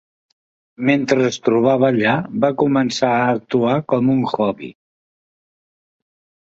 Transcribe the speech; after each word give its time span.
Mentre 0.89 1.27
es 1.31 1.37
trobava 1.49 1.87
allà 1.93 2.15
va 2.47 2.51
començar 2.63 3.13
a 3.19 3.29
actuar 3.37 3.79
com 3.95 4.13
un 4.17 4.27
hobby. 4.35 4.75